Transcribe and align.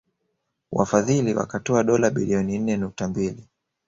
Wafadhili 0.71 1.33
wakatoa 1.33 1.83
dola 1.83 2.09
bilioni 2.09 2.57
nne 2.59 2.77
nukta 2.77 3.07
mbili 3.07 3.47